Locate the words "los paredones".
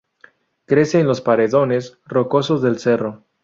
1.05-1.99